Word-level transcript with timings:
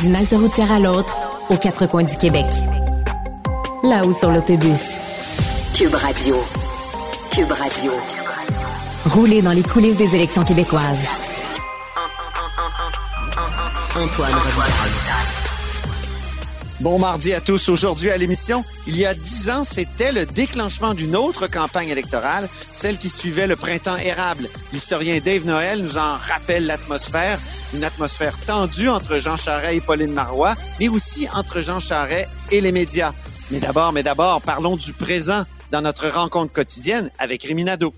D'une 0.00 0.14
halte 0.14 0.32
routière 0.32 0.70
à 0.70 0.78
l'autre, 0.78 1.16
aux 1.50 1.56
quatre 1.56 1.86
coins 1.86 2.04
du 2.04 2.16
Québec. 2.16 2.46
Là-haut 3.82 4.12
sur 4.12 4.30
l'autobus. 4.30 5.00
Cube 5.74 5.94
Radio. 5.94 6.36
Cube 7.32 7.50
Radio. 7.50 7.92
Rouler 9.06 9.42
dans 9.42 9.50
les 9.50 9.64
coulisses 9.64 9.96
des 9.96 10.14
élections 10.14 10.44
québécoises. 10.44 11.08
Antoine. 13.96 14.32
Bon 16.80 17.00
mardi 17.00 17.34
à 17.34 17.40
tous. 17.40 17.68
Aujourd'hui 17.68 18.10
à 18.10 18.16
l'émission, 18.16 18.64
il 18.86 18.96
y 18.96 19.04
a 19.04 19.14
dix 19.14 19.50
ans, 19.50 19.64
c'était 19.64 20.12
le 20.12 20.26
déclenchement 20.26 20.94
d'une 20.94 21.16
autre 21.16 21.48
campagne 21.48 21.88
électorale, 21.88 22.48
celle 22.70 22.98
qui 22.98 23.08
suivait 23.08 23.48
le 23.48 23.56
printemps 23.56 23.96
érable. 23.96 24.48
L'historien 24.72 25.18
Dave 25.18 25.44
Noël 25.44 25.82
nous 25.82 25.98
en 25.98 26.16
rappelle 26.16 26.66
l'atmosphère, 26.66 27.40
une 27.74 27.84
atmosphère 27.84 28.38
tendue 28.46 28.88
entre 28.88 29.18
Jean 29.18 29.36
Charest 29.36 29.74
et 29.74 29.80
Pauline 29.80 30.12
Marois, 30.12 30.54
mais 30.80 30.88
aussi 30.88 31.28
entre 31.34 31.60
Jean 31.60 31.80
Charest 31.80 32.28
et 32.50 32.60
les 32.60 32.72
médias. 32.72 33.12
Mais 33.50 33.60
d'abord, 33.60 33.92
mais 33.92 34.02
d'abord, 34.02 34.40
parlons 34.42 34.76
du 34.76 34.92
présent 34.92 35.42
dans 35.70 35.82
notre 35.82 36.08
rencontre 36.08 36.52
quotidienne 36.52 37.10
avec 37.18 37.44
Réminado. 37.44 37.92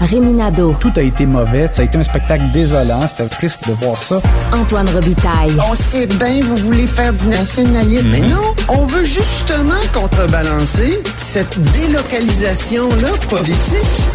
Réminado. 0.00 0.74
Tout 0.80 0.92
a 0.96 1.02
été 1.02 1.24
mauvais. 1.24 1.68
Ça 1.72 1.82
a 1.82 1.84
été 1.84 1.96
un 1.96 2.02
spectacle 2.02 2.50
désolant. 2.50 3.06
C'était 3.06 3.28
triste 3.28 3.68
de 3.68 3.72
voir 3.74 4.00
ça. 4.00 4.20
Antoine 4.52 4.88
Robitaille. 4.88 5.56
On 5.70 5.74
sait 5.74 6.06
bien, 6.06 6.40
vous 6.42 6.56
voulez 6.56 6.86
faire 6.86 7.12
du 7.12 7.26
nationalisme. 7.26 8.10
Mais 8.10 8.20
non, 8.20 8.54
on 8.68 8.86
veut 8.86 9.04
justement 9.04 9.80
contrebalancer 9.92 11.02
cette 11.16 11.58
délocalisation-là 11.72 13.10
politique. 13.28 14.10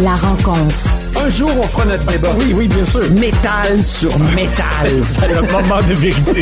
La 0.00 0.14
rencontre. 0.14 1.09
Un 1.22 1.28
jour, 1.28 1.50
on 1.50 1.62
fera 1.62 1.84
notre 1.84 2.06
débat. 2.06 2.34
Oui, 2.38 2.54
oui, 2.54 2.66
bien 2.66 2.84
sûr. 2.84 3.02
Métal 3.12 3.82
sur 3.82 4.10
métal. 4.34 4.88
C'est 5.04 5.28
le 5.28 5.42
moment 5.52 5.82
de 5.86 5.92
vérité. 5.92 6.40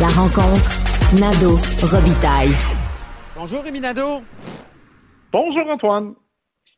La 0.00 0.08
rencontre. 0.08 0.68
Nado 1.20 1.54
Robitaille. 1.80 2.50
Bonjour 3.36 3.62
Réminado. 3.62 4.22
Bonjour 5.30 5.70
Antoine. 5.70 6.14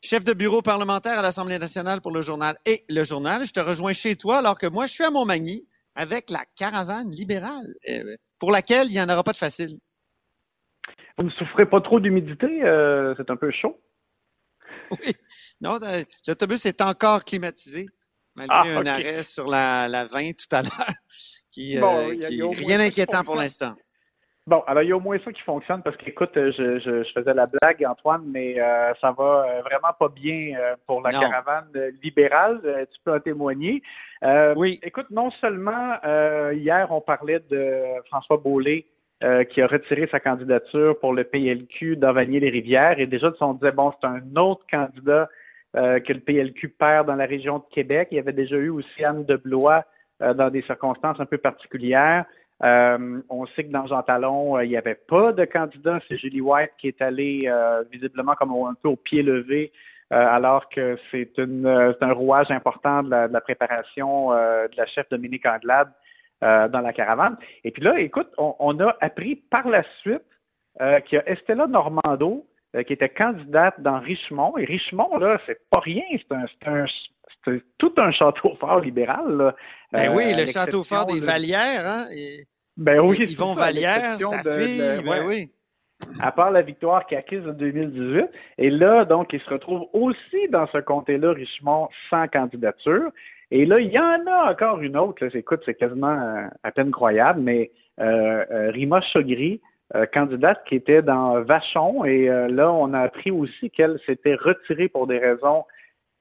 Chef 0.03 0.25
de 0.25 0.35
bureau 0.35 0.61
parlementaire 0.61 1.19
à 1.19 1.23
l'Assemblée 1.23 1.59
nationale 1.59 2.03
pour 2.03 2.13
le 2.13 2.21
journal 2.21 2.55
et 2.67 2.85
le 2.91 3.03
journal. 3.03 3.47
Je 3.47 3.53
te 3.53 3.61
rejoins 3.61 3.95
chez 3.95 4.17
toi 4.17 4.37
alors 4.37 4.59
que 4.59 4.67
moi, 4.67 4.87
je 4.87 4.93
suis 4.93 5.05
à 5.05 5.11
Montmagny 5.11 5.67
avec 5.95 6.29
la 6.29 6.45
caravane 6.55 7.11
libérale 7.11 7.67
euh, 7.89 8.15
pour 8.39 8.51
laquelle 8.51 8.89
il 8.89 8.93
n'y 8.93 9.01
en 9.01 9.09
aura 9.09 9.25
pas 9.25 9.33
de 9.33 9.39
facile. 9.39 9.79
Vous 11.17 11.25
ne 11.25 11.31
souffrez 11.31 11.65
pas 11.65 11.81
trop 11.81 11.99
d'humidité? 11.99 12.63
Euh, 12.63 13.15
c'est 13.17 13.31
un 13.31 13.37
peu 13.37 13.51
chaud? 13.51 13.81
Oui. 15.07 15.13
Non, 15.61 15.79
euh, 15.83 16.03
l'autobus 16.27 16.65
est 16.67 16.81
encore 16.81 17.25
climatisé 17.25 17.87
malgré 18.35 18.75
Ah, 18.75 18.79
un 18.81 18.87
arrêt 18.87 19.23
sur 19.23 19.47
la, 19.49 19.89
la 19.89 20.05
20 20.07 20.33
tout 20.33 20.55
à 20.57 20.63
l'heure. 20.63 20.71
Qui, 21.53 21.79
Bon, 21.79 21.87
euh, 21.97 22.15
qui- 22.17 22.43
rien 22.43 22.77
d'inquiétant 22.77 23.25
pour 23.25 23.37
l'instant. 23.37 23.75
Bon, 24.47 24.63
alors 24.67 24.83
il 24.83 24.91
y 24.91 24.93
a 24.93 24.97
au 24.97 25.01
moins 25.01 25.19
ça 25.25 25.33
qui 25.33 25.41
fonctionne 25.41 25.83
parce 25.83 25.97
qu'écoute, 25.97 26.31
je, 26.35 26.79
je, 26.79 27.03
je 27.03 27.13
faisais 27.15 27.33
la 27.35 27.47
blague, 27.47 27.85
Antoine, 27.85 28.23
mais 28.27 28.61
euh, 28.61 28.93
ça 29.01 29.11
va 29.11 29.45
euh, 29.49 29.63
vraiment 29.63 29.93
pas 29.99 30.09
bien 30.09 30.53
euh, 30.57 30.77
pour 30.87 31.01
la 31.01 31.11
Non. 31.11 31.21
caravane 31.21 31.69
euh, 31.75 31.91
libérale. 32.03 32.61
Euh, 32.65 32.85
tu 32.93 33.01
peux 33.03 33.15
en 33.15 33.21
témoigner. 33.21 33.83
Euh, 34.23 34.53
Oui. 34.55 34.79
Écoute, 34.83 35.07
non 35.11 35.31
seulement 35.41 35.97
euh, 36.05 36.53
hier 36.55 36.87
on 36.91 37.01
parlait 37.01 37.41
de 37.51 37.73
François 38.09 38.37
Beaulé 38.37 38.87
euh, 39.25 39.45
qui 39.45 39.63
a 39.63 39.67
retiré 39.67 40.07
sa 40.11 40.21
candidature 40.21 40.99
pour 40.99 41.15
le 41.15 41.25
PLQ 41.25 41.97
d'Avanier-les-Rivières 41.97 42.99
et 42.99 43.07
déjà 43.07 43.33
on 43.41 43.55
disait 43.55 43.73
bon 43.73 43.93
c'est 43.99 44.07
un 44.07 44.23
autre 44.37 44.67
candidat 44.71 45.29
euh, 45.77 46.01
que 46.01 46.13
le 46.13 46.21
PLQ 46.21 46.69
perd 46.71 47.07
dans 47.07 47.17
la 47.17 47.27
région 47.27 47.59
de 47.59 47.65
Québec. 47.71 48.09
Il 48.11 48.17
y 48.17 48.19
avait 48.19 48.33
déjà 48.33 48.57
eu 48.57 48.69
aussi 48.69 49.05
Anne 49.05 49.25
de 49.25 49.37
Blois 49.37 49.85
euh, 50.23 50.35
dans 50.35 50.51
des 50.51 50.63
circonstances 50.63 51.21
un 51.21 51.27
peu 51.27 51.39
particulières. 51.39 52.25
Euh, 52.65 53.21
on 53.29 53.45
sait 53.47 53.65
que 53.65 53.71
dans 53.71 53.87
Jean 53.87 54.03
Talon, 54.03 54.57
euh, 54.57 54.65
il 54.65 54.71
n'y 54.71 54.77
avait 54.77 54.95
pas 54.95 55.33
de 55.33 55.45
candidat. 55.45 56.01
C'est 56.09 56.17
Julie 56.17 56.41
White 56.41 56.73
qui 56.79 56.89
est 56.89 57.03
allée 57.03 57.45
euh, 57.47 57.85
visiblement 57.93 58.35
comme 58.35 58.53
un 58.53 58.75
peu 58.75 58.89
au 58.89 58.97
pied 58.97 59.23
levé, 59.23 59.73
alors 60.11 60.69
que 60.69 60.97
c'est 61.11 61.33
un 61.39 62.13
rouage 62.13 62.51
important 62.51 63.03
de 63.03 63.11
la, 63.11 63.29
de 63.29 63.33
la 63.33 63.41
préparation 63.41 64.31
de 64.31 64.77
la 64.77 64.87
chef 64.87 65.09
Dominique 65.09 65.45
Anglade 65.47 65.89
euh, 66.45 66.69
dans 66.69 66.81
la 66.81 66.93
caravane. 66.93 67.37
Et 67.65 67.71
puis 67.71 67.83
là, 67.83 67.99
écoute, 68.01 68.29
on, 68.39 68.55
on 68.59 68.79
a 68.81 68.97
appris 69.01 69.37
par 69.37 69.69
la 69.69 69.83
suite 70.01 70.23
euh, 70.81 71.01
qu'il 71.01 71.17
y 71.17 71.19
a 71.21 71.29
Estella 71.31 71.67
Normando 71.67 72.47
euh, 72.75 72.83
qui 72.83 72.93
était 72.93 73.09
candidate 73.09 73.81
dans 73.81 73.99
Richemont. 74.01 74.57
Et 74.59 74.65
Richemont, 74.65 75.17
là, 75.19 75.41
c'est 75.47 75.59
pas 75.71 75.81
rien. 75.81 76.03
C'est 76.13 76.33
un, 76.69 76.85
un- 76.85 77.59
tout 77.79 77.93
un 77.97 78.11
château 78.11 78.55
fort 78.61 78.81
libéral. 78.81 79.37
là. 79.37 79.55
Ben 79.93 80.13
oui, 80.15 80.25
le 80.37 80.47
château 80.47 80.83
fort 80.85 81.07
des 81.07 81.21
de- 81.21 81.25
Vallières, 81.25 81.85
hein? 81.87 82.07
et- 82.13 82.45
Ben 82.77 83.01
oui, 83.01 83.17
c'est 83.17 83.31
Yvon 83.33 83.55
Vallière, 83.55 84.19
sa 84.19 84.43
de- 84.43 84.51
fille, 84.51 84.79
de- 84.79 85.03
oui, 85.03 85.09
ouais. 85.09 85.25
oui. 85.27 85.51
à 86.21 86.31
part 86.31 86.51
la 86.51 86.61
victoire 86.61 87.07
qu'il 87.07 87.17
a 87.17 87.21
acquise 87.21 87.47
en 87.49 87.53
2018. 87.53 88.27
Et 88.59 88.69
là, 88.69 89.05
donc, 89.07 89.33
il 89.33 89.41
se 89.41 89.49
retrouve 89.49 89.87
aussi 89.95 90.49
dans 90.51 90.67
ce 90.67 90.79
comté-là, 90.79 91.33
Richemont, 91.33 91.89
sans 92.11 92.29
candidature. 92.29 93.11
Et 93.51 93.65
là, 93.65 93.79
il 93.79 93.93
y 93.93 93.99
en 93.99 94.27
a 94.27 94.51
encore 94.51 94.81
une 94.81 94.97
autre. 94.97 95.25
Là, 95.25 95.31
écoute, 95.35 95.63
c'est 95.65 95.75
quasiment 95.75 96.09
euh, 96.21 96.47
à 96.63 96.73
peine 96.73 96.91
croyable, 96.91 97.41
mais 97.41 97.71
euh, 98.01 98.45
euh, 98.51 98.71
Rima 98.71 99.01
Chogri, 99.01 99.61
euh, 99.95 100.05
candidate 100.07 100.65
qui 100.67 100.75
était 100.75 101.03
dans 101.03 101.41
Vachon. 101.43 102.05
Et 102.05 102.29
euh, 102.29 102.49
là, 102.49 102.73
on 102.73 102.93
a 102.93 103.01
appris 103.01 103.31
aussi 103.31 103.71
qu'elle 103.71 103.99
s'était 104.05 104.35
retirée 104.35 104.89
pour 104.89 105.07
des 105.07 105.19
raisons 105.19 105.65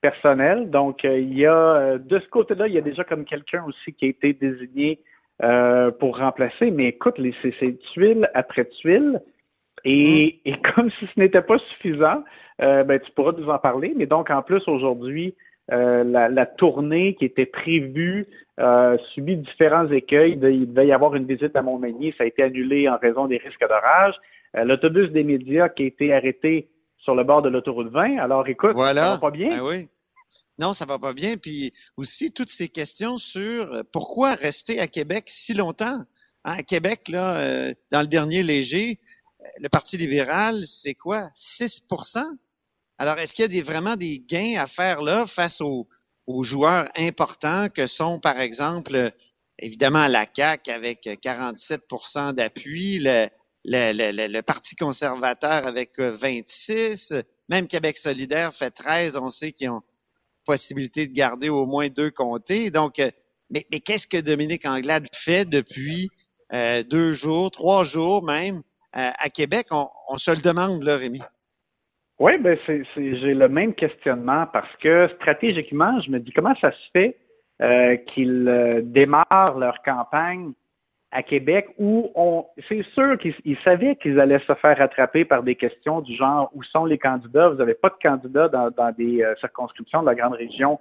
personnelles. 0.01 0.69
Donc, 0.69 1.03
il 1.03 1.35
y 1.35 1.47
a 1.47 1.97
de 1.97 2.19
ce 2.19 2.27
côté-là, 2.27 2.67
il 2.67 2.75
y 2.75 2.77
a 2.77 2.81
déjà 2.81 3.03
comme 3.03 3.25
quelqu'un 3.25 3.63
aussi 3.67 3.91
qui 3.93 4.05
a 4.05 4.09
été 4.09 4.33
désigné 4.33 4.99
pour 5.99 6.19
remplacer. 6.19 6.69
Mais 6.69 6.89
écoute, 6.89 7.19
c'est 7.41 7.79
tuile 7.91 8.29
après 8.35 8.65
tuile. 8.65 9.19
Et, 9.83 10.41
et 10.45 10.61
comme 10.61 10.91
si 10.91 11.07
ce 11.07 11.19
n'était 11.19 11.41
pas 11.41 11.57
suffisant, 11.57 12.23
ben, 12.59 12.99
tu 12.99 13.11
pourras 13.13 13.31
nous 13.31 13.49
en 13.49 13.57
parler. 13.57 13.93
Mais 13.97 14.05
donc, 14.05 14.29
en 14.29 14.43
plus, 14.43 14.67
aujourd'hui, 14.67 15.33
euh, 15.71 16.03
la, 16.03 16.29
la 16.29 16.45
tournée 16.45 17.15
qui 17.15 17.25
était 17.25 17.45
prévue 17.45 18.27
euh, 18.59 18.97
subit 19.13 19.37
différents 19.37 19.89
écueils. 19.91 20.37
De- 20.37 20.49
il 20.49 20.67
devait 20.73 20.87
y 20.87 20.91
avoir 20.91 21.15
une 21.15 21.25
visite 21.25 21.55
à 21.55 21.61
Montmagny, 21.61 22.13
ça 22.17 22.23
a 22.23 22.27
été 22.27 22.43
annulé 22.43 22.87
en 22.87 22.97
raison 22.97 23.27
des 23.27 23.37
risques 23.37 23.67
d'orage. 23.67 24.15
Euh, 24.55 24.63
L'autobus 24.63 25.09
des 25.11 25.23
médias 25.23 25.69
qui 25.69 25.83
a 25.83 25.85
été 25.87 26.13
arrêté 26.13 26.69
sur 26.97 27.15
le 27.15 27.23
bord 27.23 27.41
de 27.41 27.49
l'autoroute 27.49 27.91
20. 27.91 28.17
Alors, 28.19 28.47
écoute, 28.47 28.73
Voilà. 28.75 29.03
ça 29.03 29.11
va 29.13 29.17
pas 29.19 29.31
bien. 29.31 29.49
Ben 29.49 29.61
oui. 29.61 29.89
Non, 30.57 30.71
ça 30.73 30.85
va 30.85 30.97
pas 30.97 31.13
bien. 31.13 31.35
Puis 31.37 31.73
aussi, 31.97 32.31
toutes 32.31 32.51
ces 32.51 32.69
questions 32.69 33.17
sur 33.17 33.67
pourquoi 33.91 34.35
rester 34.35 34.79
à 34.79 34.87
Québec 34.87 35.25
si 35.27 35.53
longtemps? 35.53 35.99
Hein, 36.45 36.55
à 36.59 36.63
Québec, 36.63 37.01
là, 37.09 37.71
dans 37.91 38.01
le 38.01 38.07
dernier 38.07 38.41
léger, 38.43 38.99
le 39.59 39.67
Parti 39.67 39.97
libéral, 39.97 40.55
c'est 40.65 40.93
quoi? 40.93 41.23
6 41.35 41.87
Alors, 42.97 43.19
est-ce 43.19 43.35
qu'il 43.35 43.53
y 43.53 43.59
a 43.59 43.63
vraiment 43.63 43.95
des 43.95 44.19
gains 44.19 44.55
à 44.59 44.67
faire 44.67 45.01
là 45.01 45.25
face 45.25 45.61
aux, 45.61 45.87
joueurs 46.41 46.87
importants 46.95 47.67
que 47.69 47.87
sont, 47.87 48.19
par 48.19 48.39
exemple, 48.39 49.11
évidemment, 49.59 50.07
la 50.07 50.25
CAQ 50.33 50.71
avec 50.71 51.07
euh, 51.07 51.15
47% 51.15 52.33
d'appui, 52.33 52.99
le, 52.99 54.41
Parti 54.41 54.75
conservateur 54.75 55.67
avec 55.67 55.99
euh, 55.99 56.15
26%, 56.15 57.23
même 57.49 57.67
Québec 57.67 57.97
solidaire 57.97 58.53
fait 58.53 58.71
13, 58.71 59.17
on 59.17 59.29
sait 59.29 59.51
qu'ils 59.51 59.69
ont 59.69 59.83
possibilité 60.45 61.07
de 61.07 61.13
garder 61.13 61.49
au 61.49 61.65
moins 61.65 61.89
deux 61.89 62.11
comtés. 62.11 62.71
Donc, 62.71 63.01
mais, 63.49 63.63
qu'est-ce 63.63 64.07
que 64.07 64.17
Dominique 64.17 64.65
Anglade 64.65 65.07
fait 65.13 65.45
depuis 65.45 66.09
euh, 66.53 66.83
deux 66.83 67.13
jours, 67.13 67.51
trois 67.51 67.83
jours 67.83 68.23
même 68.23 68.57
euh, 68.95 69.11
à 69.17 69.29
Québec? 69.29 69.67
On, 69.71 69.89
on, 70.09 70.17
se 70.17 70.31
le 70.31 70.41
demande, 70.41 70.83
là, 70.83 70.97
Rémi. 70.97 71.21
Oui, 72.17 72.37
ben 72.37 72.57
c'est, 72.65 72.83
j'ai 72.95 73.33
le 73.33 73.49
même 73.49 73.73
questionnement 73.73 74.45
parce 74.51 74.73
que 74.77 75.09
stratégiquement, 75.15 75.99
je 75.99 76.11
me 76.11 76.19
dis 76.19 76.31
comment 76.31 76.55
ça 76.55 76.71
se 76.71 76.91
fait 76.93 77.17
euh, 77.61 77.97
qu'ils 77.97 78.47
euh, 78.47 78.81
démarrent 78.83 79.57
leur 79.59 79.81
campagne 79.83 80.53
à 81.11 81.23
Québec 81.23 81.67
où 81.77 82.11
on, 82.15 82.45
c'est 82.69 82.83
sûr 82.83 83.17
qu'ils 83.17 83.57
savaient 83.63 83.97
qu'ils 83.97 84.19
allaient 84.19 84.39
se 84.39 84.53
faire 84.53 84.77
rattraper 84.77 85.25
par 85.25 85.43
des 85.43 85.55
questions 85.55 86.01
du 86.01 86.15
genre 86.15 86.49
où 86.53 86.63
sont 86.63 86.85
les 86.85 86.97
candidats? 86.97 87.49
Vous 87.49 87.57
n'avez 87.57 87.73
pas 87.73 87.89
de 87.89 87.95
candidats 88.01 88.47
dans, 88.47 88.69
dans 88.71 88.91
des 88.93 89.21
euh, 89.21 89.35
circonscriptions 89.35 90.01
de 90.01 90.05
la 90.07 90.15
grande 90.15 90.33
région 90.33 90.79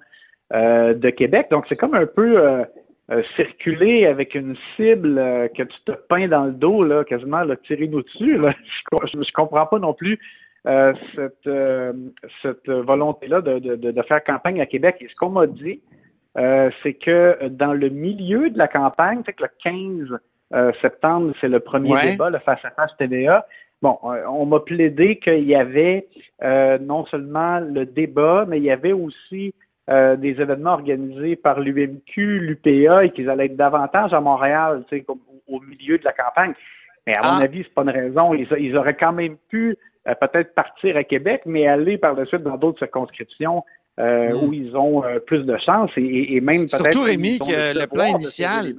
de 0.52 1.10
Québec. 1.10 1.46
Donc, 1.50 1.64
c'est 1.68 1.74
comme 1.74 1.94
un 1.94 2.06
peu 2.06 2.64
circuler 3.34 4.06
avec 4.06 4.34
une 4.34 4.54
cible 4.76 5.16
que 5.56 5.62
tu 5.62 5.80
te 5.86 5.92
peins 5.92 6.28
dans 6.28 6.44
le 6.44 6.52
dos, 6.52 6.84
là, 6.84 7.02
quasiment 7.02 7.42
là, 7.42 7.56
tirer 7.56 7.88
nous 7.88 8.02
dessus. 8.02 8.36
Là. 8.36 8.52
Je 9.06 9.18
ne 9.18 9.24
comprends 9.32 9.66
pas 9.66 9.78
non 9.78 9.94
plus 9.94 10.20
cette, 10.64 11.50
cette 12.42 12.70
volonté-là 12.70 13.40
de, 13.42 13.58
de, 13.58 13.76
de, 13.76 14.02
faire 14.02 14.24
campagne 14.24 14.60
à 14.60 14.66
Québec. 14.66 14.96
Et 15.00 15.08
ce 15.08 15.14
qu'on 15.14 15.28
m'a 15.28 15.46
dit, 15.46 15.80
euh, 16.36 16.70
c'est 16.82 16.94
que 16.94 17.48
dans 17.48 17.72
le 17.72 17.88
milieu 17.90 18.50
de 18.50 18.58
la 18.58 18.68
campagne, 18.68 19.22
c'est 19.24 19.34
que 19.34 19.44
le 19.44 19.50
15 19.62 20.18
euh, 20.54 20.72
septembre, 20.80 21.32
c'est 21.40 21.48
le 21.48 21.60
premier 21.60 21.92
débat, 22.02 22.30
le 22.30 22.38
face-à-face 22.38 22.96
TVA. 22.96 23.46
Bon, 23.82 23.98
euh, 24.04 24.24
on 24.28 24.46
m'a 24.46 24.60
plaidé 24.60 25.16
qu'il 25.16 25.44
y 25.44 25.54
avait 25.54 26.08
non 26.80 27.06
seulement 27.06 27.60
le 27.60 27.86
débat, 27.86 28.44
mais 28.48 28.58
il 28.58 28.64
y 28.64 28.70
avait 28.70 28.92
aussi 28.92 29.54
des 29.86 30.40
événements 30.40 30.72
organisés 30.72 31.36
par 31.36 31.60
l'UMQ, 31.60 32.40
l'UPA, 32.40 33.04
et 33.04 33.10
qu'ils 33.10 33.28
allaient 33.28 33.46
être 33.46 33.56
davantage 33.56 34.14
à 34.14 34.20
Montréal, 34.20 34.82
tu 34.88 34.98
sais, 34.98 35.04
au, 35.46 35.60
milieu 35.60 35.98
de 35.98 36.04
la 36.04 36.12
campagne. 36.12 36.54
Mais 37.06 37.14
à 37.16 37.20
mon 37.20 37.40
ah. 37.40 37.44
avis, 37.44 37.64
c'est 37.64 37.74
pas 37.74 37.82
une 37.82 37.90
raison. 37.90 38.32
Ils, 38.32 38.48
ils 38.58 38.76
auraient 38.78 38.96
quand 38.96 39.12
même 39.12 39.36
pu 39.50 39.76
peut-être 40.04 40.54
partir 40.54 40.96
à 40.96 41.04
Québec, 41.04 41.42
mais 41.46 41.66
aller 41.66 41.98
par 41.98 42.14
la 42.14 42.26
suite 42.26 42.42
dans 42.42 42.56
d'autres 42.56 42.78
circonscriptions 42.78 43.64
euh, 44.00 44.30
mm. 44.30 44.42
où 44.42 44.52
ils 44.52 44.76
ont 44.76 45.04
euh, 45.04 45.20
plus 45.20 45.44
de 45.44 45.56
chance 45.56 45.90
et, 45.96 46.34
et 46.34 46.40
même 46.40 46.66
Surtout 46.66 47.02
Rémi 47.02 47.38
que 47.38 47.78
le 47.78 47.86
plan 47.86 48.06
initial. 48.06 48.74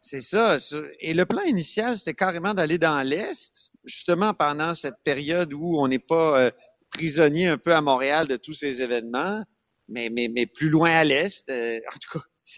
C'est 0.00 0.20
ça. 0.20 0.56
Et 0.98 1.14
le 1.14 1.24
plan 1.26 1.42
initial, 1.42 1.96
c'était 1.96 2.14
carrément 2.14 2.52
d'aller 2.52 2.76
dans 2.76 3.06
l'Est, 3.06 3.70
justement 3.84 4.34
pendant 4.34 4.74
cette 4.74 4.96
période 5.04 5.52
où 5.52 5.80
on 5.80 5.86
n'est 5.86 6.00
pas 6.00 6.40
euh, 6.40 6.50
prisonnier 6.90 7.46
un 7.46 7.56
peu 7.56 7.72
à 7.72 7.80
Montréal 7.80 8.26
de 8.26 8.34
tous 8.34 8.52
ces 8.52 8.82
événements, 8.82 9.44
mais, 9.88 10.10
mais, 10.10 10.28
mais 10.34 10.46
plus 10.46 10.70
loin 10.70 10.90
à 10.90 11.04
l'Est. 11.04 11.48
en 11.48 11.98
tout 12.00 12.18
cas, 12.18 12.24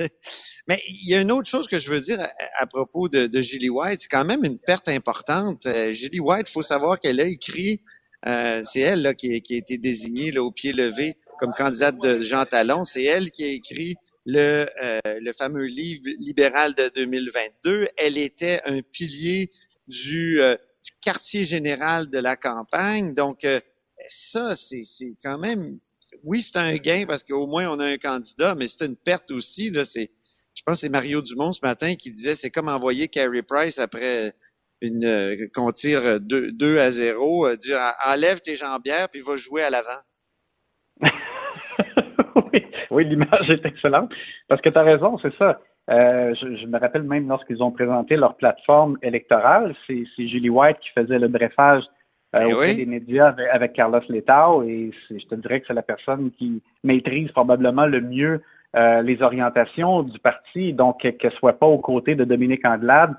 mais 0.69 0.81
il 0.89 1.11
y 1.11 1.15
a 1.15 1.21
une 1.21 1.33
autre 1.33 1.49
chose 1.49 1.69
que 1.69 1.79
je 1.79 1.91
veux 1.91 2.01
dire 2.01 2.19
à, 2.59 2.67
propos 2.67 3.09
de, 3.09 3.27
de 3.27 3.43
Julie 3.43 3.71
White. 3.71 4.01
C'est 4.03 4.09
quand 4.09 4.25
même 4.25 4.45
une 4.45 4.59
perte 4.59 4.89
importante. 4.89 5.67
Julie 5.93 6.21
White, 6.21 6.49
faut 6.49 6.63
savoir 6.63 6.99
qu'elle 6.99 7.21
a 7.21 7.27
écrit, 7.27 7.83
c'est 8.25 8.81
elle 8.81 9.03
là, 9.03 9.15
qui, 9.15 9.41
qui, 9.43 9.55
a 9.55 9.57
été 9.59 9.79
désignée 9.79 10.33
là, 10.33 10.43
au 10.43 10.51
pied 10.51 10.73
levé 10.73 11.17
comme 11.39 11.53
candidate 11.55 12.01
de 12.03 12.21
Jean 12.23 12.45
Talon. 12.45 12.85
C'est 12.85 13.05
elle 13.05 13.31
qui 13.31 13.45
a 13.45 13.49
écrit 13.49 13.97
le, 14.25 14.67
euh, 14.83 15.01
le 15.21 15.33
fameux 15.33 15.67
livre 15.67 16.05
libéral 16.19 16.75
de 16.75 16.91
2022. 16.95 17.89
Elle 17.97 18.19
était 18.19 18.61
un 18.67 18.81
pilier 18.81 19.51
du, 19.87 20.41
euh, 20.41 20.57
du 20.85 20.93
quartier 21.01 21.45
général 21.45 22.09
de 22.09 22.19
la 22.19 22.37
campagne. 22.37 23.15
Donc, 23.15 23.45
euh, 23.45 23.61
ça, 24.09 24.55
c'est 24.57 24.85
quand 25.23 25.39
même... 25.39 25.79
Oui, 26.25 26.43
c'est 26.43 26.59
un 26.59 26.75
gain 26.77 27.05
parce 27.07 27.25
qu'au 27.25 27.47
moins 27.47 27.69
on 27.69 27.79
a 27.81 27.87
un 27.87 27.97
candidat, 27.97 28.55
mais 28.55 28.67
c'est 28.67 28.87
une 28.87 28.97
perte 28.97 29.31
aussi. 29.31 29.71
Là, 29.71 29.85
c'est, 29.85 30.11
je 30.55 30.63
pense 30.65 30.77
que 30.77 30.81
c'est 30.81 30.89
Mario 30.89 31.21
Dumont 31.21 31.53
ce 31.53 31.61
matin 31.63 31.95
qui 31.95 32.11
disait 32.11 32.35
c'est 32.35 32.51
comme 32.51 32.69
envoyer 32.69 33.09
Carey 33.09 33.43
Price 33.43 33.79
après 33.79 34.35
une 34.81 35.49
qu'on 35.55 35.73
tire 35.73 36.21
2, 36.21 36.79
à 36.79 36.91
0, 36.91 37.57
dire 37.57 37.79
enlève 38.07 38.41
tes 38.41 38.57
jambières 38.57 39.09
puis 39.09 39.21
va 39.21 39.37
jouer 39.37 39.63
à 39.63 39.71
l'avant. 39.71 39.91
oui, 42.91 43.05
l'image 43.05 43.51
est 43.51 43.65
excellente. 43.65 44.13
Parce 44.49 44.61
que 44.61 44.69
tu 44.69 44.79
as 44.79 44.83
raison, 44.83 45.19
c'est 45.19 45.35
ça. 45.37 45.61
Euh, 45.91 46.35
je, 46.35 46.67
me 46.67 46.79
rappelle 46.79 47.03
même 47.03 47.29
lorsqu'ils 47.29 47.63
ont 47.63 47.71
présenté 47.71 48.17
leur 48.17 48.37
plateforme 48.37 48.97
électorale, 49.03 49.75
c'est 49.87 50.07
Julie 50.17 50.49
White 50.49 50.79
qui 50.81 50.91
faisait 50.91 51.19
le 51.19 51.29
brefage 51.29 51.85
euh, 52.35 52.55
ben 52.59 52.77
des 52.77 52.87
médias 52.87 53.35
avec, 53.53 53.73
Carlos 53.73 54.01
Letao 54.09 54.63
et 54.63 54.91
je 55.11 55.27
te 55.27 55.35
dirais 55.35 55.61
que 55.61 55.67
c'est 55.67 55.75
la 55.75 55.83
personne 55.83 56.31
qui 56.33 56.63
maîtrise 56.83 57.31
probablement 57.33 57.87
le 57.87 58.01
mieux 58.01 58.43
euh, 58.77 59.03
les 59.03 59.23
orientations 59.23 60.03
du 60.03 60.19
parti, 60.19 60.73
donc 60.73 61.01
qu'elle 61.01 61.17
ne 61.23 61.31
soit 61.31 61.59
pas 61.59 61.67
aux 61.67 61.79
côtés 61.79 62.15
de 62.15 62.25
Dominique 62.25 62.65
Anglade 62.67 63.15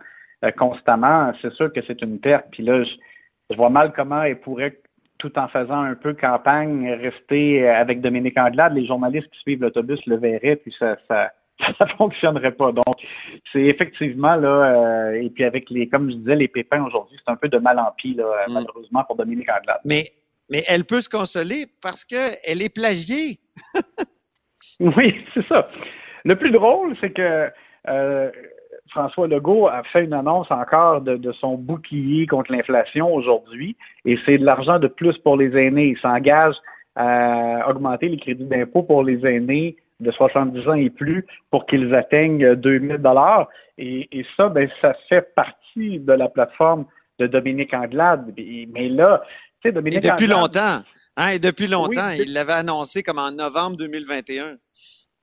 constamment, 0.57 1.31
c'est 1.41 1.51
sûr 1.53 1.73
que 1.73 1.81
c'est 1.81 2.03
une 2.03 2.19
perte. 2.19 2.45
Puis 2.51 2.61
là, 2.61 2.83
je 2.83 3.55
vois 3.55 3.71
mal 3.71 3.93
comment 3.95 4.21
elle 4.21 4.39
pourrait 4.39 4.77
tout 5.17 5.39
en 5.39 5.47
faisant 5.47 5.81
un 5.81 5.95
peu 5.95 6.13
campagne, 6.13 6.87
rester 7.01 7.67
avec 7.67 8.01
Dominique 8.01 8.37
Anglade, 8.37 8.73
les 8.73 8.85
journalistes 8.85 9.29
qui 9.31 9.39
suivent 9.39 9.61
l'autobus 9.61 10.05
le 10.05 10.17
verraient, 10.17 10.57
puis 10.57 10.75
ça, 10.77 10.97
ça, 11.07 11.31
ça 11.77 11.87
fonctionnerait 11.87 12.51
pas. 12.51 12.71
Donc, 12.71 12.95
c'est 13.51 13.63
effectivement 13.63 14.35
là, 14.35 14.47
euh, 14.49 15.21
et 15.21 15.29
puis 15.29 15.43
avec 15.43 15.69
les, 15.69 15.87
comme 15.87 16.09
je 16.09 16.17
disais, 16.17 16.35
les 16.35 16.47
pépins 16.47 16.83
aujourd'hui, 16.83 17.17
c'est 17.23 17.31
un 17.31 17.35
peu 17.35 17.49
de 17.49 17.57
mal 17.57 17.79
en 17.79 17.91
pis, 17.95 18.13
là, 18.13 18.25
mm. 18.47 18.53
malheureusement 18.53 19.03
pour 19.03 19.15
Dominique 19.15 19.49
Anglade. 19.49 19.79
Mais, 19.85 20.11
mais 20.49 20.63
elle 20.67 20.85
peut 20.85 21.01
se 21.01 21.09
consoler 21.09 21.65
parce 21.81 22.03
qu'elle 22.03 22.61
est 22.61 22.73
plagiée. 22.73 23.39
oui, 24.79 25.23
c'est 25.33 25.45
ça. 25.47 25.69
Le 26.23 26.35
plus 26.35 26.51
drôle, 26.51 26.95
c'est 26.99 27.11
que 27.11 27.49
euh, 27.87 28.31
François 28.89 29.27
Legault 29.27 29.67
a 29.67 29.83
fait 29.83 30.03
une 30.03 30.13
annonce 30.13 30.49
encore 30.51 31.01
de, 31.01 31.31
son 31.33 31.55
bouclier 31.55 32.27
contre 32.27 32.51
l'inflation 32.51 33.13
aujourd'hui, 33.13 33.75
et 34.05 34.17
c'est 34.25 34.37
de 34.37 34.45
l'argent 34.45 34.79
de 34.79 34.87
plus 34.87 35.17
pour 35.17 35.37
les 35.37 35.55
aînés. 35.57 35.87
Il 35.89 35.97
s'engage 35.97 36.55
à 36.95 37.69
augmenter 37.69 38.07
les 38.09 38.17
crédits 38.17 38.45
d'impôt 38.45 38.83
pour 38.83 39.03
les 39.03 39.25
aînés 39.25 39.75
de 39.99 40.11
70 40.11 40.67
ans 40.67 40.73
et 40.73 40.89
plus 40.89 41.25
pour 41.51 41.65
qu'ils 41.65 41.93
atteignent 41.95 42.55
2000 42.55 42.97
dollars. 42.97 43.47
Et, 43.77 44.25
ça, 44.37 44.49
ben, 44.49 44.69
ça 44.81 44.93
fait 45.09 45.33
partie 45.35 45.99
de 45.99 46.13
la 46.13 46.29
plateforme 46.29 46.85
de 47.19 47.27
Dominique 47.27 47.73
Anglade. 47.73 48.33
Mais 48.37 48.89
là, 48.89 49.23
tu 49.61 49.69
sais, 49.69 49.71
Dominique 49.71 50.05
et 50.05 50.09
depuis 50.09 50.27
longtemps, 50.27 50.81
hein, 51.17 51.29
et 51.29 51.39
depuis 51.39 51.67
longtemps, 51.67 52.09
il 52.17 52.33
l'avait 52.33 52.53
annoncé 52.53 53.03
comme 53.03 53.19
en 53.19 53.31
novembre 53.31 53.77
2021. 53.77 54.57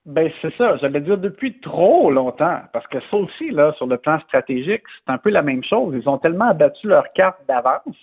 Ben, 0.05 0.33
c'est 0.43 0.55
ça. 0.57 0.77
J'allais 0.79 1.01
dire 1.01 1.17
depuis 1.17 1.61
trop 1.61 2.11
longtemps. 2.11 2.61
Parce 2.73 2.87
que 2.89 2.99
ça 3.11 3.17
aussi, 3.17 3.51
là, 3.51 3.73
sur 3.77 3.87
le 3.87 3.99
plan 3.99 4.19
stratégique, 4.21 4.83
c'est 4.97 5.13
un 5.13 5.19
peu 5.19 5.31
la 5.31 5.43
même 5.43 5.63
chose. 5.63 5.95
Ils 5.97 6.09
ont 6.09 6.19
tellement 6.19 6.49
abattu 6.49 6.89
leur 6.89 7.05
carte 7.13 7.39
d'avance 7.47 7.97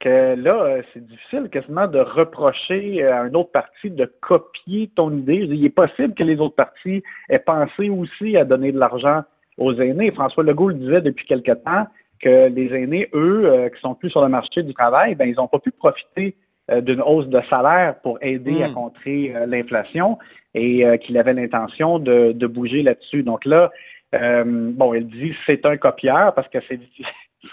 que 0.00 0.34
là, 0.36 0.62
euh, 0.62 0.82
c'est 0.92 1.04
difficile 1.04 1.48
quasiment 1.50 1.86
de 1.86 1.98
reprocher 1.98 3.04
à 3.04 3.22
un 3.22 3.34
autre 3.34 3.50
parti 3.50 3.90
de 3.90 4.10
copier 4.20 4.90
ton 4.94 5.16
idée. 5.16 5.46
il 5.50 5.64
est 5.64 5.70
possible 5.70 6.14
que 6.14 6.22
les 6.22 6.38
autres 6.40 6.54
partis 6.54 7.02
aient 7.28 7.38
pensé 7.38 7.90
aussi 7.90 8.36
à 8.36 8.44
donner 8.44 8.72
de 8.72 8.78
l'argent 8.78 9.22
aux 9.56 9.74
aînés. 9.74 10.12
François 10.12 10.44
Legault 10.44 10.68
le 10.68 10.74
disait 10.74 11.00
depuis 11.00 11.26
quelque 11.26 11.52
temps 11.52 11.86
que 12.20 12.48
les 12.48 12.74
aînés, 12.74 13.08
eux, 13.14 13.46
euh, 13.46 13.68
qui 13.68 13.80
sont 13.80 13.94
plus 13.94 14.10
sur 14.10 14.22
le 14.22 14.28
marché 14.28 14.62
du 14.62 14.74
travail, 14.74 15.14
ben, 15.14 15.28
ils 15.28 15.36
n'ont 15.36 15.48
pas 15.48 15.58
pu 15.58 15.70
profiter 15.70 16.36
euh, 16.70 16.80
d'une 16.80 17.00
hausse 17.00 17.28
de 17.28 17.40
salaire 17.48 17.96
pour 18.00 18.18
aider 18.20 18.62
à 18.62 18.68
hmm. 18.68 18.74
contrer 18.74 19.34
l'inflation 19.46 20.18
et 20.54 20.84
euh, 20.84 20.96
qu'il 20.96 21.18
avait 21.18 21.34
l'intention 21.34 21.98
de, 21.98 22.46
bouger 22.46 22.82
là-dessus. 22.82 23.22
Donc 23.22 23.44
là, 23.44 23.70
euh, 24.14 24.44
bon, 24.46 24.94
il 24.94 25.06
dit 25.06 25.34
c'est 25.46 25.64
un 25.66 25.76
copieur 25.76 26.34
parce 26.34 26.48
que 26.48 26.58
c'est, 26.68 26.80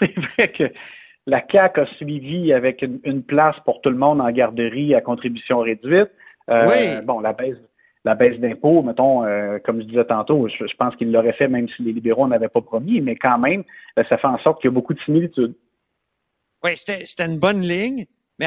vrai 0.00 0.48
que 0.48 0.64
la 1.26 1.44
CAQ 1.50 1.80
a 1.80 1.86
suivi 1.96 2.52
avec 2.52 2.82
une, 2.82 3.22
place 3.22 3.56
pour 3.64 3.80
tout 3.80 3.90
le 3.90 3.96
monde 3.96 4.20
en 4.20 4.30
garderie 4.30 4.94
à 4.94 5.00
contribution 5.00 5.60
réduite. 5.60 6.10
Euh, 6.50 6.66
oui. 6.68 7.04
Bon, 7.04 7.20
la 7.20 7.32
baisse, 7.32 7.56
la 8.04 8.14
baisse 8.14 8.38
d'impôts, 8.38 8.82
mettons, 8.82 9.22
comme 9.64 9.80
je 9.80 9.86
disais 9.86 10.04
tantôt, 10.04 10.46
je, 10.48 10.76
pense 10.76 10.94
qu'il 10.94 11.10
l'aurait 11.10 11.32
fait 11.32 11.48
même 11.48 11.68
si 11.68 11.82
les 11.82 11.92
libéraux 11.92 12.28
n'avaient 12.28 12.48
pas 12.48 12.60
promis, 12.60 13.00
mais 13.00 13.16
quand 13.16 13.38
même, 13.38 13.64
ça 13.96 14.16
fait 14.16 14.26
en 14.28 14.38
sorte 14.38 14.60
qu'il 14.60 14.68
y 14.68 14.72
a 14.72 14.74
beaucoup 14.74 14.94
de 14.94 15.00
similitudes. 15.00 15.54
Oui, 16.64 16.72
c'était 16.76 17.26
une 17.26 17.38
bonne 17.38 17.60
ligne. 17.60 18.06
Mais, 18.38 18.46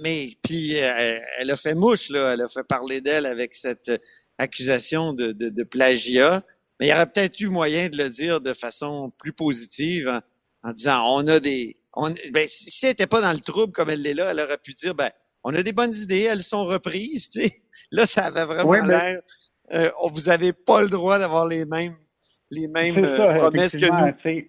mais 0.00 0.28
puis 0.42 0.82
euh, 0.82 1.18
elle 1.38 1.50
a 1.50 1.56
fait 1.56 1.74
mouche 1.74 2.08
là, 2.08 2.32
elle 2.32 2.42
a 2.42 2.48
fait 2.48 2.66
parler 2.66 3.00
d'elle 3.00 3.26
avec 3.26 3.54
cette 3.54 3.90
accusation 4.38 5.12
de, 5.12 5.32
de, 5.32 5.50
de, 5.50 5.62
plagiat. 5.62 6.42
Mais 6.80 6.86
il 6.86 6.90
y 6.90 6.92
aurait 6.92 7.06
peut-être 7.06 7.38
eu 7.40 7.48
moyen 7.48 7.88
de 7.88 7.98
le 7.98 8.08
dire 8.08 8.40
de 8.40 8.54
façon 8.54 9.12
plus 9.18 9.32
positive 9.32 10.20
en, 10.62 10.72
disant 10.72 11.04
on 11.08 11.26
a 11.28 11.38
des, 11.38 11.76
on, 11.96 12.10
ben, 12.32 12.46
si 12.46 12.84
elle 12.84 12.90
n'était 12.90 13.06
pas 13.06 13.20
dans 13.20 13.32
le 13.32 13.40
trouble 13.40 13.72
comme 13.72 13.90
elle 13.90 14.02
l'est 14.02 14.14
là, 14.14 14.30
elle 14.30 14.40
aurait 14.40 14.58
pu 14.58 14.72
dire 14.72 14.94
ben 14.94 15.10
on 15.42 15.54
a 15.54 15.62
des 15.62 15.72
bonnes 15.72 15.94
idées, 15.94 16.28
elles 16.30 16.42
sont 16.42 16.64
reprises. 16.64 17.30
Là, 17.92 18.04
ça 18.04 18.26
avait 18.26 18.44
vraiment 18.44 18.84
l'air. 18.84 19.20
Euh, 19.72 19.88
vous 20.12 20.28
avez 20.28 20.52
pas 20.52 20.82
le 20.82 20.88
droit 20.88 21.18
d'avoir 21.18 21.46
les 21.46 21.64
mêmes 21.64 21.94
les 22.50 22.68
mêmes 22.68 23.04
euh, 23.04 23.34
promesses 23.34 23.76
que 23.76 23.86
nous. 23.86 24.42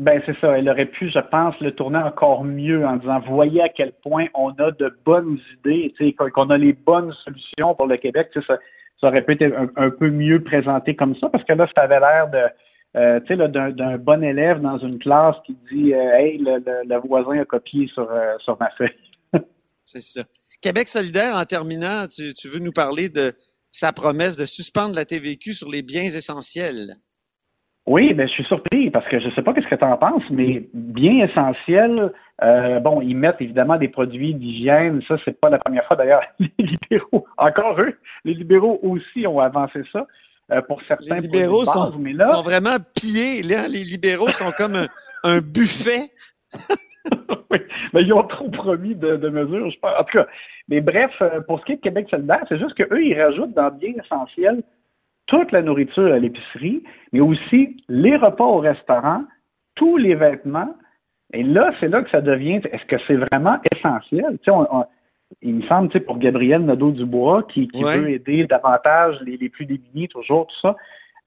Ben 0.00 0.20
c'est 0.26 0.36
ça. 0.40 0.58
Elle 0.58 0.68
aurait 0.68 0.86
pu, 0.86 1.08
je 1.08 1.20
pense, 1.20 1.58
le 1.60 1.70
tourner 1.70 1.98
encore 1.98 2.42
mieux 2.42 2.84
en 2.84 2.96
disant 2.96 3.20
voyez 3.20 3.62
à 3.62 3.68
quel 3.68 3.92
point 3.92 4.26
on 4.34 4.50
a 4.54 4.72
de 4.72 4.92
bonnes 5.04 5.38
idées, 5.58 5.94
qu'on 6.18 6.50
a 6.50 6.58
les 6.58 6.72
bonnes 6.72 7.12
solutions 7.24 7.74
pour 7.76 7.86
le 7.86 7.96
Québec. 7.96 8.30
Ça, 8.34 8.58
ça 9.00 9.08
aurait 9.08 9.22
pu 9.22 9.32
être 9.32 9.56
un, 9.76 9.90
peu 9.90 10.10
mieux 10.10 10.42
présenté 10.42 10.96
comme 10.96 11.14
ça, 11.16 11.28
parce 11.28 11.44
que 11.44 11.52
là, 11.52 11.68
ça 11.74 11.82
avait 11.82 12.00
l'air 12.00 12.28
de, 12.28 12.42
euh, 12.96 13.20
tu 13.20 13.36
sais, 13.36 13.48
d'un 13.48 13.98
bon 13.98 14.22
élève 14.22 14.60
dans 14.60 14.78
une 14.78 14.98
classe 14.98 15.36
qui 15.44 15.56
dit 15.72 15.94
euh, 15.94 16.16
Hey, 16.16 16.38
le, 16.38 17.06
voisin 17.06 17.40
a 17.40 17.44
copié 17.44 17.88
sur, 17.88 18.10
euh, 18.10 18.34
sur 18.38 18.58
ma 18.58 18.70
feuille. 18.70 18.96
C'est 19.84 20.02
ça. 20.02 20.22
Québec 20.62 20.88
solidaire, 20.88 21.36
en 21.36 21.44
terminant, 21.44 22.06
tu, 22.06 22.32
tu, 22.34 22.48
veux 22.48 22.60
nous 22.60 22.72
parler 22.72 23.08
de 23.08 23.32
sa 23.70 23.92
promesse 23.92 24.36
de 24.36 24.44
suspendre 24.44 24.94
la 24.94 25.04
TVQ 25.04 25.52
sur 25.52 25.68
les 25.68 25.82
biens 25.82 26.04
essentiels. 26.04 26.96
Oui, 27.86 28.14
ben, 28.14 28.26
je 28.26 28.32
suis 28.32 28.44
surpris 28.44 28.90
parce 28.90 29.06
que 29.08 29.20
je 29.20 29.26
ne 29.26 29.32
sais 29.32 29.42
pas 29.42 29.52
ce 29.54 29.66
que 29.66 29.74
tu 29.74 29.84
en 29.84 29.98
penses, 29.98 30.22
mais 30.30 30.66
bien 30.72 31.22
essentiel, 31.22 32.12
euh, 32.42 32.80
bon, 32.80 33.02
ils 33.02 33.14
mettent 33.14 33.42
évidemment 33.42 33.76
des 33.76 33.88
produits 33.88 34.34
d'hygiène. 34.34 35.02
Ça, 35.06 35.16
c'est 35.22 35.38
pas 35.38 35.50
la 35.50 35.58
première 35.58 35.84
fois 35.84 35.96
d'ailleurs. 35.96 36.22
Les 36.38 36.64
libéraux, 36.66 37.26
encore 37.36 37.78
eux, 37.80 37.98
les 38.24 38.32
libéraux 38.34 38.80
aussi 38.82 39.26
ont 39.26 39.38
avancé 39.38 39.82
ça. 39.92 40.06
Euh, 40.52 40.60
pour 40.62 40.82
certains 40.82 41.16
les 41.16 41.20
libéraux 41.22 41.64
sont, 41.64 41.98
mais 41.98 42.12
là... 42.12 42.24
sont, 42.24 42.42
vraiment 42.42 42.76
pillés. 42.94 43.42
Là. 43.42 43.66
Les 43.66 43.82
libéraux 43.82 44.30
sont 44.30 44.50
comme 44.56 44.74
un, 45.24 45.40
buffet. 45.40 46.10
oui, 47.50 47.58
mais 47.94 48.02
ils 48.02 48.12
ont 48.12 48.24
trop 48.24 48.50
promis 48.50 48.94
de, 48.94 49.16
mesures, 49.28 49.70
je 49.70 49.78
pense. 49.78 49.92
En 49.98 50.04
tout 50.04 50.18
cas, 50.18 50.26
mais 50.68 50.82
bref, 50.82 51.12
euh, 51.22 51.40
pour 51.40 51.60
ce 51.60 51.64
qui 51.64 51.72
est 51.72 51.76
de 51.76 51.80
Québec 51.80 52.08
solidaire, 52.10 52.44
c'est 52.48 52.58
juste 52.58 52.74
qu'eux, 52.74 53.02
ils 53.02 53.18
rajoutent 53.20 53.54
dans 53.54 53.70
bien 53.70 53.92
essentiel 54.02 54.62
toute 55.26 55.50
la 55.52 55.62
nourriture 55.62 56.12
à 56.12 56.18
l'épicerie, 56.18 56.82
mais 57.12 57.20
aussi 57.20 57.82
les 57.88 58.16
repas 58.16 58.44
au 58.44 58.58
restaurant, 58.58 59.24
tous 59.74 59.96
les 59.96 60.14
vêtements. 60.14 60.76
Et 61.32 61.42
là, 61.42 61.72
c'est 61.80 61.88
là 61.88 62.02
que 62.02 62.10
ça 62.10 62.20
devient, 62.20 62.60
est-ce 62.70 62.84
que 62.84 62.96
c'est 63.06 63.16
vraiment 63.16 63.58
essentiel? 63.74 64.38
Il 65.44 65.56
me 65.56 65.62
semble, 65.62 65.88
pour 66.00 66.18
Gabriel 66.18 66.64
Nadeau-Dubois, 66.64 67.44
qui, 67.44 67.68
qui 67.68 67.82
veut 67.82 68.10
aider 68.10 68.46
davantage 68.46 69.20
les, 69.20 69.48
plus 69.50 69.66
démunis, 69.66 70.08
toujours, 70.08 70.46
tout 70.46 70.56
ça, 70.60 70.74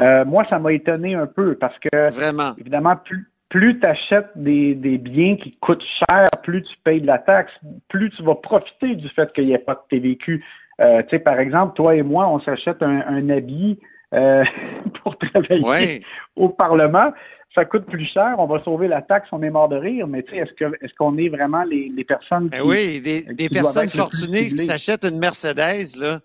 euh, 0.01 0.25
moi, 0.25 0.43
ça 0.49 0.59
m'a 0.59 0.73
étonné 0.73 1.15
un 1.15 1.27
peu 1.27 1.55
parce 1.55 1.77
que, 1.79 2.11
Vraiment. 2.11 2.55
évidemment, 2.57 2.95
plus, 2.95 3.29
plus 3.49 3.79
tu 3.79 3.85
achètes 3.85 4.29
des, 4.35 4.75
biens 4.75 5.37
qui 5.37 5.55
coûtent 5.57 5.83
cher, 5.83 6.27
plus 6.43 6.63
tu 6.63 6.75
payes 6.83 7.01
de 7.01 7.07
la 7.07 7.19
taxe, 7.19 7.53
plus 7.87 8.09
tu 8.09 8.23
vas 8.23 8.35
profiter 8.35 8.95
du 8.95 9.07
fait 9.09 9.31
qu'il 9.33 9.45
n'y 9.45 9.53
ait 9.53 9.59
pas 9.59 9.75
de 9.75 9.97
TVQ. 9.97 10.43
Euh, 10.81 11.01
tu 11.03 11.09
sais, 11.09 11.19
par 11.19 11.39
exemple, 11.39 11.75
toi 11.75 11.95
et 11.95 12.03
moi, 12.03 12.27
on 12.27 12.39
s'achète 12.39 12.81
un, 12.81 13.29
habit 13.29 13.79
euh, 14.13 14.43
pour 15.03 15.17
travailler 15.17 16.03
au 16.35 16.49
Parlement. 16.49 17.11
Ça 17.57 17.65
coûte 17.65 17.85
plus 17.85 18.05
cher, 18.05 18.35
on 18.37 18.45
va 18.45 18.63
sauver 18.63 18.87
la 18.87 19.01
taxe, 19.01 19.29
on 19.31 19.41
est 19.41 19.49
mort 19.49 19.67
de 19.67 19.77
rire, 19.77 20.05
mais 20.05 20.21
tu 20.21 20.35
sais, 20.35 20.37
est-ce 20.37 20.93
qu'on 20.93 21.17
est 21.17 21.29
vraiment 21.29 21.63
les, 21.63 22.03
personnes 22.03 22.49
ben 22.49 22.61
qui, 22.61 22.67
Oui, 22.67 23.01
des, 23.01 23.49
personnes 23.49 23.87
fortunées 23.87 24.49
qui 24.49 24.59
s'achètent 24.59 25.05
une 25.05 25.17
Mercedes, 25.17 25.97
là. 25.99 26.19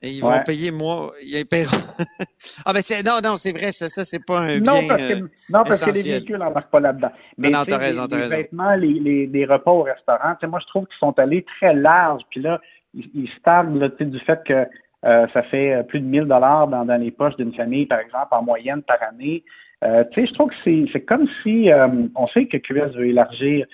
Et 0.00 0.10
ils 0.10 0.22
vont 0.22 0.32
payer 0.46 0.70
moi, 0.70 1.12
ils 1.22 1.44
paieront. 1.44 1.76
ah 2.64 2.72
ben 2.72 2.80
c'est 2.82 3.04
non 3.04 3.18
non 3.22 3.36
c'est 3.36 3.52
vrai 3.52 3.70
ça 3.70 3.88
ça 3.88 4.04
c'est 4.04 4.26
pas 4.26 4.40
un 4.40 4.58
non, 4.58 4.72
bien 4.72 4.88
parce 4.88 5.08
que, 5.08 5.14
non 5.14 5.62
parce 5.64 5.80
que 5.80 5.90
les 5.90 6.02
véhicules 6.02 6.38
n'embarquent 6.38 6.70
pas 6.72 6.80
là-dedans. 6.80 7.12
Mais 7.38 7.50
non, 7.50 7.64
t'as 7.64 7.78
raison, 7.78 8.06
t'as 8.08 8.16
raison. 8.16 8.30
Les 8.30 8.36
vêtements, 8.36 8.74
les, 8.74 8.94
les, 8.94 9.26
les, 9.28 9.44
repas 9.44 9.70
au 9.70 9.82
restaurant, 9.82 10.34
moi 10.48 10.58
je 10.60 10.66
trouve 10.66 10.86
qu'ils 10.86 10.98
sont 10.98 11.16
allés 11.20 11.44
très 11.60 11.72
larges. 11.74 12.22
Puis 12.30 12.40
là 12.40 12.60
ils, 12.94 13.10
ils 13.14 14.10
du 14.10 14.18
fait 14.20 14.40
que 14.44 14.66
euh, 15.04 15.26
ça 15.32 15.42
fait 15.42 15.72
euh, 15.72 15.82
plus 15.82 16.00
de 16.00 16.06
1000 16.06 16.24
dollars 16.24 16.68
dans, 16.68 17.00
les 17.00 17.10
poches 17.10 17.36
d'une 17.36 17.52
famille, 17.52 17.86
par 17.86 17.98
exemple, 17.98 18.28
en 18.30 18.42
moyenne 18.42 18.82
par 18.82 19.02
année. 19.02 19.44
Euh, 19.82 20.04
tu 20.12 20.20
sais, 20.20 20.26
je 20.28 20.34
trouve 20.34 20.50
que 20.50 20.86
c'est 20.92 21.00
comme 21.00 21.26
si, 21.42 21.70
on 22.14 22.26
sait 22.28 22.46
que 22.46 22.56
QS 22.56 22.96
veut 22.96 23.08
élargir 23.08 23.66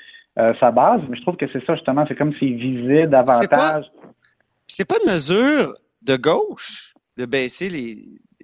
sa 0.60 0.70
base, 0.70 1.00
mais 1.08 1.16
je 1.16 1.22
trouve 1.22 1.36
que 1.36 1.46
c'est 1.52 1.64
ça 1.66 1.74
justement, 1.74 2.04
c'est 2.06 2.14
comme 2.14 2.32
s'il 2.34 2.56
visait 2.56 3.08
davantage. 3.08 3.90
C'est 4.68 4.86
pas, 4.86 4.94
une 5.04 5.12
mesure 5.12 5.74
de 6.02 6.14
gauche 6.14 6.94
de 7.16 7.26
baisser 7.26 7.68
les, 7.68 7.96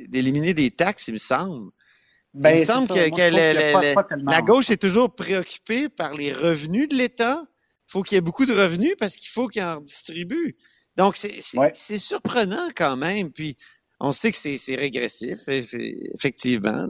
d'éliminer 0.09 0.55
des 0.55 0.73
taxes, 0.73 1.07
il 1.07 1.13
me 1.13 1.19
semble. 1.19 1.71
il 2.35 2.41
me 2.41 2.57
semble 2.57 2.89
que, 2.89 4.29
la 4.29 4.43
gauche 4.43 4.71
est 4.71 4.83
toujours 4.83 5.15
préoccupée 5.15 5.89
par 5.89 6.15
les 6.15 6.33
revenus 6.33 6.89
de 6.89 6.97
l'État. 6.97 7.41
Il 7.89 7.93
faut 7.93 8.03
qu'il 8.03 8.17
y 8.17 8.19
ait 8.19 8.23
beaucoup 8.23 8.45
de 8.45 8.53
revenus 8.53 8.97
parce 8.99 9.15
qu'il 9.15 9.31
faut 9.31 9.47
qu'il 9.47 9.63
en 9.63 9.81
distribue. 9.81 10.57
Donc, 10.97 11.17
c'est 11.17 11.99
surprenant 11.99 12.69
quand 12.77 12.97
même. 12.97 13.31
Puis, 13.31 13.57
on 14.01 14.13
sait 14.13 14.31
que 14.31 14.37
c'est 14.37 14.77
régressif, 14.77 15.49
effectivement, 15.49 16.87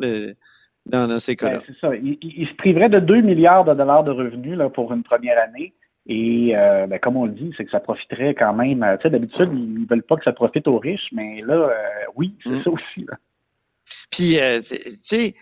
dans, 0.86 1.18
ces 1.18 1.36
cas-là. 1.36 1.58
Ben, 1.58 1.64
c'est 1.66 1.80
ça. 1.80 1.94
Il, 1.94 2.48
se 2.48 2.54
priverait 2.54 2.88
de 2.88 3.00
2 3.00 3.20
milliards 3.20 3.64
de 3.64 3.74
dollars 3.74 4.04
de 4.04 4.10
revenus 4.10 4.56
là, 4.56 4.68
pour 4.68 4.92
une 4.92 5.02
première 5.02 5.42
année. 5.42 5.74
Et 6.06 6.54
euh, 6.54 6.86
ben, 6.86 6.98
comme 6.98 7.16
on 7.16 7.24
le 7.24 7.32
dit, 7.32 7.52
c'est 7.56 7.64
que 7.64 7.70
ça 7.70 7.80
profiterait 7.80 8.34
quand 8.34 8.52
même. 8.52 8.82
Euh, 8.82 8.96
tu 8.96 9.04
sais, 9.04 9.10
d'habitude, 9.10 9.50
ils 9.52 9.82
ne 9.82 9.86
veulent 9.88 10.02
pas 10.02 10.16
que 10.16 10.24
ça 10.24 10.32
profite 10.32 10.68
aux 10.68 10.78
riches, 10.78 11.08
mais 11.12 11.40
là, 11.40 11.54
euh, 11.54 11.72
oui, 12.14 12.34
c'est 12.42 12.50
mm. 12.50 12.62
ça 12.62 12.70
aussi. 12.70 13.06
Puis, 14.10 14.36
tu 14.36 14.98
sais, 15.02 15.34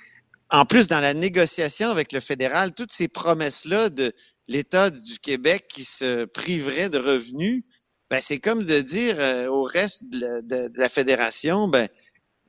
en 0.51 0.65
plus, 0.65 0.87
dans 0.87 1.01
la 1.01 1.15
négociation 1.15 1.89
avec 1.89 2.13
le 2.13 2.21
fédéral, 2.21 2.73
toutes 2.75 2.93
ces 2.93 3.09
promesses-là 3.09 3.89
de 3.89 4.13
l'État 4.49 4.91
du 4.91 5.19
Québec 5.21 5.65
qui 5.69 5.85
se 5.85 6.25
priverait 6.27 6.89
de 6.89 6.99
revenus, 6.99 7.65
ben, 8.13 8.21
c'est 8.21 8.41
comme 8.41 8.65
de 8.65 8.81
dire 8.81 9.17
euh, 9.19 9.47
au 9.47 9.63
reste 9.63 10.11
de 10.11 10.71
la, 10.77 10.89
fédération, 10.91 11.67
ben, 11.67 11.89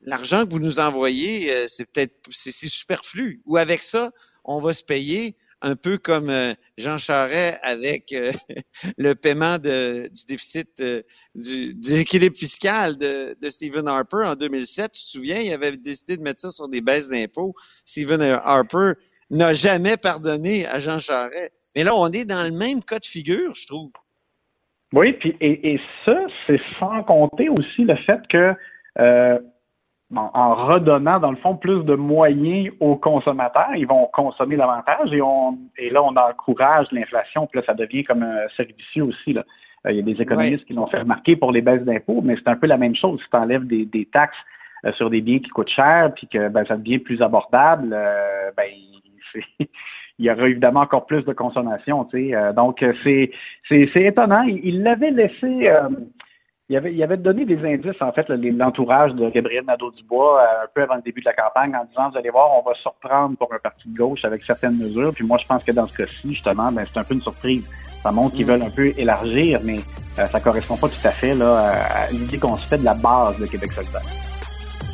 l'argent 0.01 0.43
que 0.43 0.49
vous 0.49 0.59
nous 0.59 0.79
envoyez, 0.79 1.53
euh, 1.53 1.67
c'est 1.69 1.85
peut-être 1.85 2.13
c'est 2.31 2.51
superflu. 2.51 3.41
Ou 3.45 3.55
avec 3.55 3.81
ça, 3.81 4.11
on 4.43 4.59
va 4.59 4.73
se 4.73 4.83
payer 4.83 5.37
un 5.61 5.77
peu 5.77 5.97
comme 5.97 6.29
euh, 6.29 6.53
Jean 6.77 6.97
Charest 6.97 7.59
avec 7.63 8.13
le 8.97 9.15
paiement 9.15 9.57
de, 9.57 10.09
du 10.13 10.25
déficit 10.25 10.83
du, 11.33 11.73
du, 11.75 11.93
équilibre 11.93 12.37
fiscal 12.37 12.97
de, 12.97 13.37
de, 13.41 13.49
Stephen 13.49 13.87
Harper 13.87 14.25
en 14.25 14.35
2007. 14.35 14.91
Tu 14.91 15.01
te 15.01 15.09
souviens, 15.11 15.39
il 15.39 15.53
avait 15.53 15.77
décidé 15.77 16.17
de 16.17 16.23
mettre 16.23 16.41
ça 16.41 16.51
sur 16.51 16.67
des 16.67 16.81
baisses 16.81 17.07
d'impôts. 17.07 17.55
Stephen 17.85 18.21
Harper 18.21 18.95
n'a 19.29 19.53
jamais 19.53 19.95
pardonné 19.95 20.67
à 20.67 20.81
Jean 20.81 20.99
Charest. 20.99 21.53
Mais 21.73 21.85
là, 21.85 21.95
on 21.95 22.11
est 22.11 22.25
dans 22.25 22.43
le 22.43 22.51
même 22.51 22.83
cas 22.83 22.99
de 22.99 23.05
figure, 23.05 23.55
je 23.55 23.65
trouve. 23.65 23.91
Oui, 24.93 25.13
puis 25.13 25.35
et, 25.41 25.79
ça, 26.05 26.19
c'est 26.45 26.61
sans 26.79 27.01
compter 27.03 27.49
aussi 27.49 27.83
le 27.83 27.95
fait 27.95 28.21
que 28.27 28.53
euh, 28.99 29.39
en 30.15 30.53
redonnant, 30.53 31.19
dans 31.19 31.31
le 31.31 31.37
fond, 31.37 31.55
plus 31.55 31.83
de 31.83 31.95
moyens 31.95 32.71
aux 32.79 32.95
consommateurs, 32.95 33.71
ils 33.75 33.87
vont 33.87 34.07
consommer 34.13 34.55
davantage 34.55 35.11
et, 35.11 35.21
on, 35.23 35.57
et 35.79 35.89
là, 35.89 36.03
on 36.03 36.15
encourage 36.15 36.91
l'inflation, 36.91 37.47
puis 37.47 37.59
là, 37.59 37.65
ça 37.65 37.73
devient 37.73 38.03
comme 38.03 38.21
un 38.21 38.47
servicieux 38.55 39.05
aussi. 39.05 39.33
Là. 39.33 39.43
Euh, 39.87 39.91
il 39.91 39.97
y 39.97 39.99
a 39.99 40.03
des 40.03 40.21
économistes 40.21 40.65
qui 40.67 40.73
l'ont 40.73 40.85
fait 40.85 40.99
remarquer 40.99 41.35
pour 41.35 41.51
les 41.51 41.61
baisses 41.61 41.81
d'impôts, 41.81 42.21
mais 42.23 42.35
c'est 42.35 42.47
un 42.47 42.55
peu 42.55 42.67
la 42.67 42.77
même 42.77 42.95
chose. 42.95 43.19
Si 43.23 43.29
tu 43.31 43.35
enlèves 43.35 43.65
des, 43.65 44.07
taxes 44.13 44.37
euh, 44.85 44.91
sur 44.93 45.09
des 45.09 45.21
biens 45.21 45.39
qui 45.39 45.49
coûtent 45.49 45.69
cher, 45.69 46.11
puis 46.13 46.27
que 46.27 46.49
ben, 46.49 46.65
ça 46.65 46.77
devient 46.77 46.99
plus 46.99 47.23
abordable, 47.23 47.97
ben, 48.55 48.69
il 50.19 50.25
y 50.25 50.31
aura 50.31 50.47
évidemment 50.47 50.81
encore 50.81 51.05
plus 51.05 51.23
de 51.25 51.33
consommation. 51.33 52.05
Tu 52.05 52.29
sais. 52.29 52.35
Euh, 52.35 52.53
donc, 52.53 52.83
euh, 52.83 52.93
c'est, 53.03 53.31
c'est, 53.67 53.89
étonnant. 53.95 54.43
Il 54.43 54.83
l'avait 54.83 55.11
laissé. 55.11 55.69
Euh, 55.69 55.89
il, 56.69 56.77
avait, 56.77 56.93
il 56.93 57.03
avait 57.03 57.17
donné 57.17 57.45
des 57.45 57.59
indices, 57.65 58.01
en 58.01 58.11
fait, 58.13 58.29
l'entourage 58.29 59.13
de 59.15 59.29
Gabriel 59.29 59.65
Nadeau-Dubois 59.65 60.41
un 60.63 60.67
peu 60.73 60.83
avant 60.83 60.95
le 60.95 61.01
début 61.01 61.19
de 61.19 61.25
la 61.25 61.33
campagne 61.33 61.75
en 61.75 61.83
disant, 61.85 62.09
vous 62.09 62.17
allez 62.17 62.29
voir, 62.29 62.51
on 62.57 62.67
va 62.67 62.73
surprendre 62.75 63.37
pour 63.37 63.53
un 63.53 63.59
parti 63.59 63.89
de 63.89 63.97
gauche 63.97 64.23
avec 64.23 64.43
certaines 64.43 64.77
mesures. 64.77 65.11
Puis 65.13 65.25
moi, 65.25 65.37
je 65.39 65.45
pense 65.45 65.63
que 65.63 65.71
dans 65.71 65.87
ce 65.87 65.97
cas-ci, 65.97 66.29
justement, 66.29 66.71
ben, 66.71 66.85
c'est 66.85 66.97
un 66.97 67.03
peu 67.03 67.15
une 67.15 67.21
surprise. 67.21 67.69
Ça 68.01 68.11
montre 68.11 68.35
qu'ils 68.35 68.45
mm. 68.45 68.49
veulent 68.49 68.63
un 68.63 68.69
peu 68.69 68.93
élargir, 68.97 69.59
mais 69.65 69.77
ça 70.15 70.25
ça 70.27 70.39
correspond 70.39 70.77
pas 70.77 70.87
tout 70.87 71.05
à 71.05 71.11
fait 71.11 71.35
là, 71.35 71.71
à 71.71 72.07
l'idée 72.09 72.37
qu'on 72.37 72.57
se 72.57 72.67
fait 72.67 72.77
de 72.77 72.85
la 72.85 72.93
base 72.93 73.37
de 73.39 73.45
Québec 73.45 73.71
solidaire. 73.73 74.01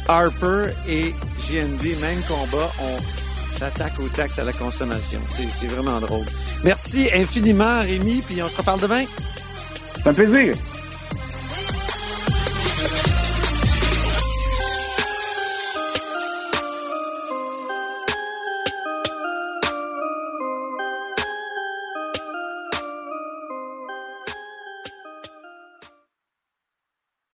Harper 0.08 0.74
et 0.90 1.14
GND, 1.38 2.02
même 2.02 2.20
combat, 2.28 2.66
ont 2.82 2.98
s'attaque 3.60 4.00
aux 4.00 4.08
taxes 4.08 4.40
à 4.40 4.46
la 4.46 4.54
consommation. 4.54 5.20
C'est 5.28 5.68
vraiment 5.68 6.00
drôle. 6.00 6.26
Merci 6.64 7.10
infiniment, 7.14 7.82
Rémi, 7.82 8.22
puis 8.26 8.42
on 8.42 8.48
se 8.48 8.56
reparle 8.56 8.80
demain. 8.80 9.04
C'est 9.98 10.08
un 10.08 10.14
plaisir. 10.14 10.56